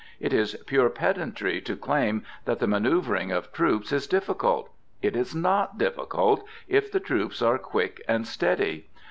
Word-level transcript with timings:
It 0.19 0.33
is 0.33 0.55
pure 0.65 0.89
pedantry 0.89 1.61
to 1.61 1.75
claim 1.75 2.23
that 2.45 2.57
the 2.57 2.65
manoeuvring 2.65 3.31
of 3.31 3.51
troops 3.53 3.91
is 3.91 4.07
difficult: 4.07 4.71
it 5.03 5.15
is 5.15 5.35
not 5.35 5.77
difficult, 5.77 6.43
if 6.67 6.91
the 6.91 6.99
troops 6.99 7.39
are 7.39 7.59
quick 7.59 8.01
and 8.07 8.25
steady. 8.25 8.87